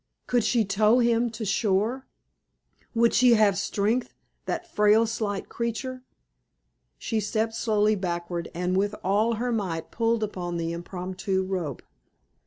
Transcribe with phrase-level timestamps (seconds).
[0.25, 2.07] Could she tow him to shore?
[2.95, 4.15] Would she have strength
[4.47, 6.01] that frail, slight creature?
[6.97, 11.83] She stepped slowly backward, and with all her might pulled upon the impromptu rope.